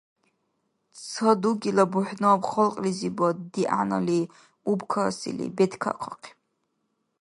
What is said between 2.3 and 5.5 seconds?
халкьлизибад дигӏянали убкасили,